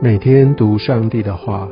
[0.00, 1.68] 每天读上帝的话，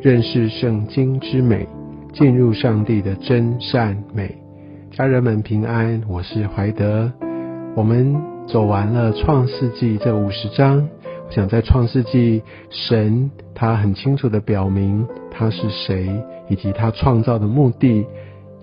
[0.00, 1.68] 认识圣经之美，
[2.14, 4.34] 进入上帝的真善美。
[4.92, 7.12] 家人们平安，我是怀德。
[7.74, 8.16] 我们
[8.48, 10.88] 走完了创世纪这五十章，
[11.26, 16.08] 我想在创世纪，神他很清楚的表明他是谁，
[16.48, 18.06] 以及他创造的目的，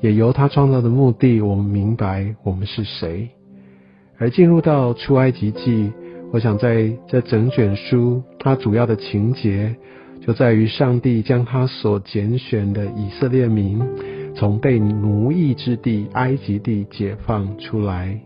[0.01, 3.29] 也由他创造的目的，我们明白我们是谁。
[4.17, 5.91] 而进入到出埃及记。
[6.33, 9.75] 我想在这整卷书，它主要的情节
[10.19, 13.79] 就在于上帝将他所拣选的以色列民
[14.33, 18.19] 从被奴役之地埃及地解放出来，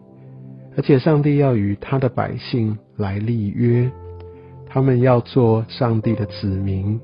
[0.78, 3.92] 而且上帝要与他的百姓来立约，
[4.68, 6.98] 他们要做上帝的子民，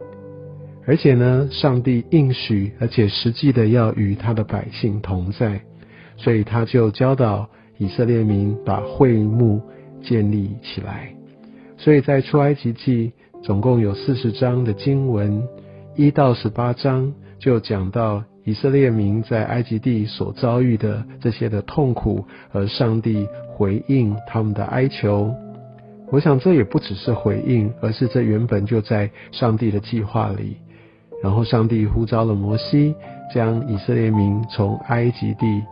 [0.87, 5.59] 而且呢，上帝应许，而且实际的要与他的百姓同在，
[6.15, 9.61] 所以他就教导以色列民把会幕。
[10.03, 11.15] 建立起来，
[11.77, 15.47] 所以在出埃及记总共有四十章的经文，
[15.95, 25.33] 一到十八章就讲到以色列民在埃及地所遭遇的这些的痛苦，而上帝回应他们的哀求。
[26.11, 30.57] 我想这也不只是回应，而是这原本就在上帝的计划里。
[31.23, 32.93] 然后上帝呼召了摩西，
[33.33, 35.63] 将以色列民从埃及地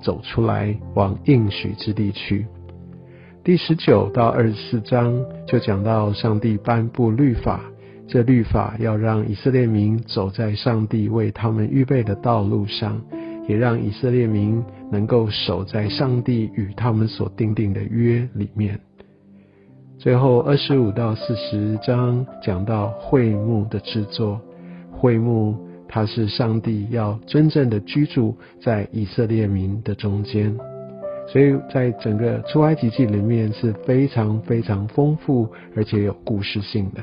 [0.00, 2.46] 走出来，往应许之地去。
[3.42, 7.62] 第十九到二十四章就讲到上帝颁布律法，
[8.06, 13.00] 这律法要让以色列民走在上帝为他们预备的道路上，
[13.48, 18.78] 也让以色列民能够守在上帝与他们所定定的约里面。
[19.98, 24.38] 最后二十五到四十章讲到会幕的制作，
[24.92, 25.56] 会幕
[25.88, 30.54] 它是上帝要真正的居住在以色列民的中间。
[31.32, 37.00] 所以在整个出埃及记里面是非常非常丰富而且有故事性的。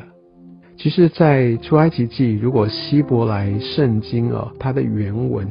[0.77, 5.47] 其实，在出埃及记，如果希伯来圣经哦，它的原文，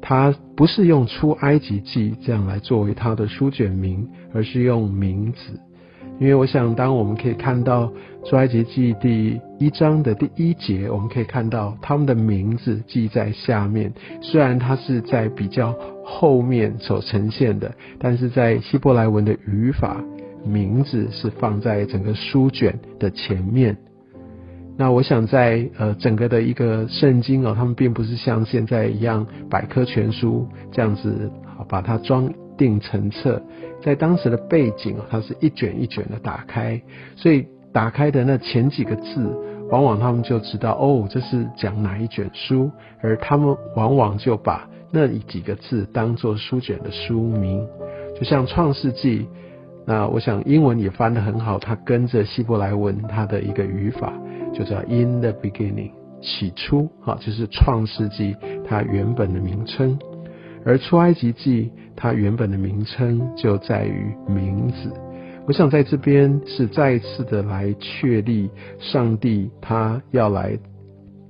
[0.00, 5.60] 它不是用出埃及记这样来作为它的书卷名，而是用名字。
[6.18, 7.92] 因为我想，当我们可以看到
[8.24, 13.92] 出埃及记第一章的第一节，我们可以看到他们的名字记在下面。
[14.22, 20.02] 虽然它是在比较后面所呈现的，但是在希伯来文的语法，
[20.42, 23.76] 名字是放在整个书卷的前面。
[24.78, 33.40] 那我想，在呃整个的一个圣经哦，他们并不是像现在一样百科全书这样子好，把它装定成册。
[33.82, 36.80] 在当时的背景它是一卷一卷的打开，
[37.14, 39.36] 所以打开的那前几个字，
[39.70, 47.66] 往往他们就知道哦，这是讲哪一卷书，而他们往往就把那几个字当做书卷的书名，
[48.18, 49.28] 就像创世纪，
[49.84, 54.12] 那我想英文也翻得很好，它跟着希伯来文它的一个语法，
[54.54, 55.90] 就叫 In the beginning，
[56.22, 58.34] 起初，哈，就是创世纪
[58.66, 59.98] 它原本的名称。
[60.66, 64.92] 而出埃及记，它原本的名称就在于名字。
[65.46, 68.50] 我想在这边是再一次的来确立，
[68.80, 70.58] 上帝他要来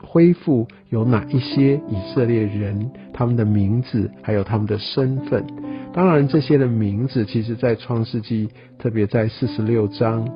[0.02, 5.44] 恢复有哪一些以色列人他们的名字，还有他们的身份。
[5.92, 8.48] 当然，这些的名字，其实在创世纪，
[8.78, 10.26] 特别在四十六章、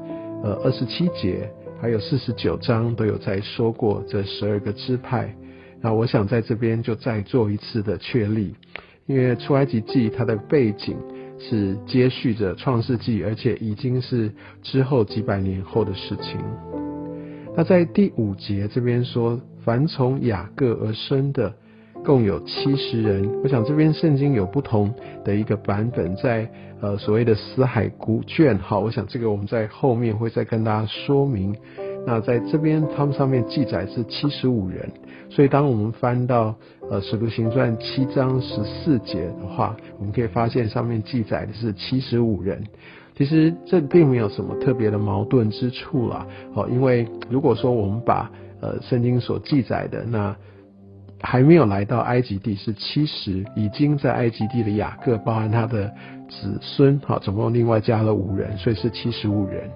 [0.43, 1.51] 呃二十七节，
[1.81, 5.35] 还有四十九章，都有在说过这十二个支派。
[5.81, 8.55] 那我想在这边就再做一次的确立。
[9.11, 10.97] 因为出埃及记它的背景
[11.37, 14.31] 是接续着创世纪，而且已经是
[14.63, 16.39] 之后几百年后的事情。
[17.57, 21.53] 那在第五节这边说，凡从雅各而生的
[22.05, 23.29] 共有七十人。
[23.43, 24.95] 我想这边圣经有不同
[25.25, 26.49] 的一个版本，在
[26.81, 31.53] 呃所谓的死海古卷，好，我想这个我们在后面会再跟大家说明。
[32.11, 34.91] 那在这边，他们上面记载是七十五人，
[35.29, 36.53] 所以当我们翻到
[36.91, 42.65] 呃《使徒行传》七章十四节的话，我们可以发现上面记载的是七十五人。
[43.15, 48.29] 其实这并没有什么特别的矛盾之处啦，哦，因为如果说我们把
[48.61, 50.35] 呃圣经所记载的那
[51.21, 55.87] 还没有来到埃及地是七十，已经在埃及地的雅各，包含他的
[56.29, 59.71] 子孙，好，总共另外加了五人，所以是七十五人。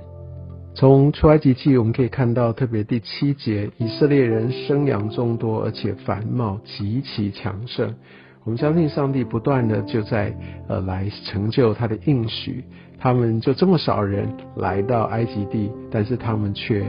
[0.75, 7.95] 从出埃及记我们可以看到，特别第七节，以色列人生养众多，而且繁茂极其强盛。
[8.43, 10.37] 我们相信上帝不断的就在
[10.69, 12.65] 呃来成就他的应许。
[12.99, 16.85] 他们就这么少人来到埃及地，但是他们却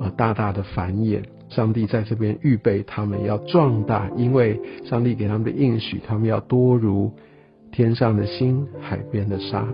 [0.00, 1.22] 呃大大的繁衍。
[1.50, 7.12] 上帝在这边预备他们要壮大，因为上帝给他们的应许，他们要多如
[7.70, 9.66] 天上的星，海边的沙。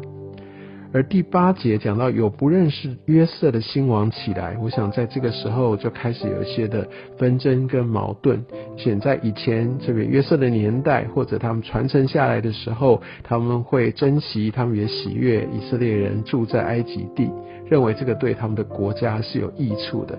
[0.95, 6.89] 而第八节讲到有不认识约瑟的新王起来，我想在这个时候就开始有一些的
[7.19, 8.45] 纷争跟矛盾。
[8.77, 17.29] 显在以前这个约瑟的年代，或者他们传承下来的时候，他们会珍惜，他们也喜悦以色列人住在埃及地，
[17.69, 20.17] 认为这个对他们的国家是有益处的。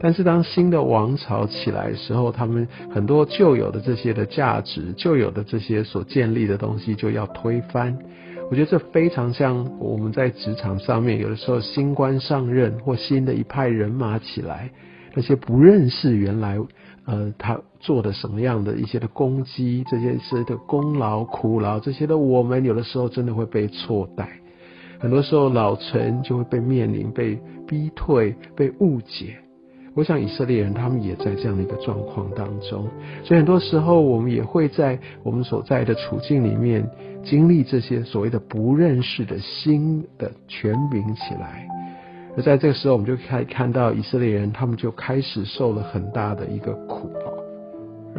[0.00, 7.96] 但是当新的王朝起来的时候，他们很多旧有的这些的价值，旧有的这些所建立的东西就要推翻。
[8.48, 14.70] 我觉得这非常像我们在职场上面，有的时候新官上任或新的一派人马起来，
[15.14, 16.56] 那些不认识原来
[17.06, 24.28] 呃他做的什么样的一些的攻击，这些是的功劳苦劳这些的，我们有的时候真的会被错待，
[25.00, 29.38] 很多时候老臣就会被面临被逼退、被误解。
[29.96, 32.86] 我想以色列人他们也在这样的一个状况当中，
[33.24, 36.86] 所以很多时候我们也会在我们所在的处境里面
[37.24, 41.66] 经历这些所谓的不认识的新的权柄起来，
[42.36, 47.10] 而在这个时候，我们就可以看到以色列人他们就开始受了很大的一个苦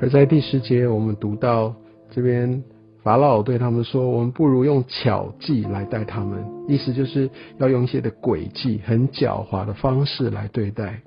[0.01, 1.73] 而在第十节，我们读到
[2.09, 2.63] 这边
[3.03, 10.99] 法老对他们说：“我们不如用巧计来待他们，意思就是要用一些的诡计、很狡猾的方式来对待。”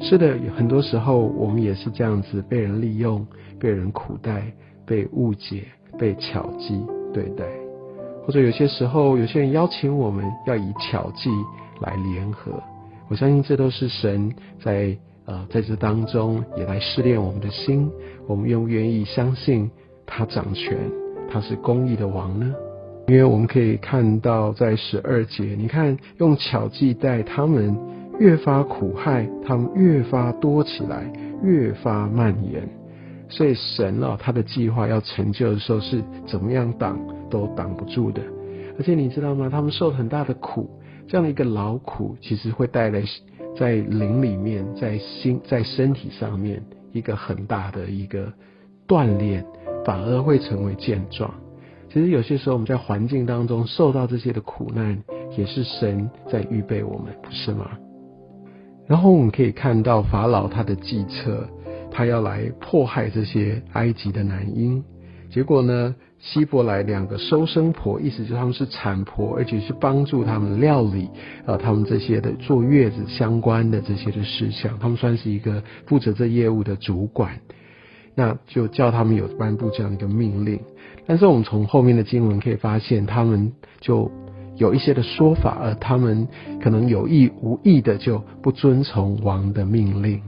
[0.00, 3.26] 是的，很多时候我们也是这样子被人利用、
[3.58, 4.42] 被人苦待、
[4.86, 5.64] 被误解、
[5.98, 6.80] 被巧计
[7.12, 7.44] 对待，
[8.24, 11.28] 或者有些时候有些人邀请我们要以巧计
[11.80, 12.52] 来联合。
[13.08, 14.96] 我相信这都是神在
[15.26, 17.90] 呃在这当中也来试炼我们的心，
[18.26, 19.68] 我们愿不愿意相信
[20.06, 20.78] 他掌权，
[21.28, 22.54] 他是公义的王呢？
[23.08, 27.76] 因为我们可以看到在十二节，你看用巧计待他们。
[28.18, 31.10] 越发苦害，他们越发多起来，
[31.42, 32.68] 越发蔓延。
[33.28, 36.98] 所以神啊，他的计划要成就的时候，是怎么样挡
[37.30, 38.22] 都挡不住的。
[38.78, 39.48] 而且你知道吗？
[39.50, 40.68] 他们受很大的苦，
[41.06, 43.02] 这样的一个劳苦，其实会带来
[43.56, 46.62] 在灵里面、在心、在身体上面
[46.92, 48.32] 一个很大的一个
[48.86, 49.44] 锻炼，
[49.84, 51.32] 反而会成为健壮。
[51.92, 54.98] 其实有些时候我们在环境当中受到这些的苦难，
[55.36, 57.70] 也是神在预备我们，不是吗？
[58.88, 61.46] 然后我们可以看到法老他的计策，
[61.90, 64.82] 他要来迫害这些埃及的男婴。
[65.30, 71.10] 结果呢，希伯来两个收生婆，意思就是他们是产婆，而且是帮助他们料理
[71.44, 77.38] 啊，他们这些的坐月子相关的这些的事项，他们算是一个负责这业务的主管。
[78.14, 80.58] 那就叫他们有颁布这样一个命令。
[81.06, 84.10] 但是我们从后面的经文可以发现，他们就。
[84.58, 86.28] 有一些的说法，而他们
[86.60, 90.20] 可能有意无意的就不遵从王的命令，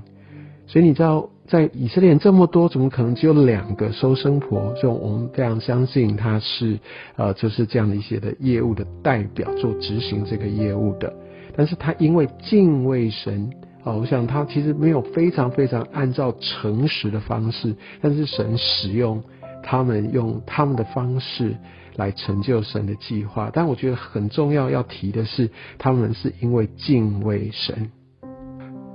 [0.66, 4.72] 所以你知道，在以色列这么多，怎么可能只有两个收生婆？
[4.76, 6.78] 所以我们非常相信他是
[7.16, 11.12] 呃，就是这样的一些的业务的代表，做执行这个业务的。
[11.56, 13.50] 但是他因为敬畏神
[13.82, 19.20] 啊，我想他其实没有非常非常按照诚实的方式，但是神使用
[19.62, 21.56] 他们用他们的方式。
[21.96, 27.90] 来成就神的计划，但我觉得很重要要提的是，他们是因为敬畏神，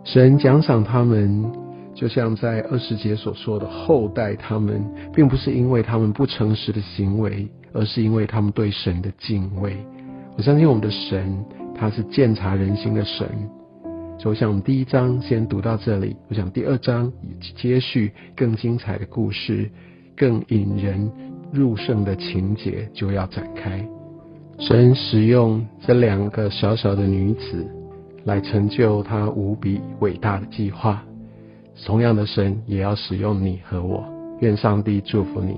[0.03, 1.51] 神奖赏他们，
[1.93, 4.83] 就像在二十节所说的后代他们，
[5.13, 9.77] 并不是因为他们不诚实的行为，而是因为他们对神的敬畏。
[10.37, 13.27] 我相信我们的神，他是鉴察人心的神。
[14.17, 17.11] 所以，我想我们第一章先读到这里，我想第二章
[17.57, 19.69] 接续更精彩的故事，
[20.15, 21.11] 更引人。
[21.53, 23.87] 入胜的情节就要展开，
[24.59, 27.65] 神使用这两个小小的女子
[28.25, 31.01] 来成就他无比伟大的计划。
[31.85, 34.03] 同样的，神也要使用你和我。
[34.41, 35.55] 愿上帝祝福你。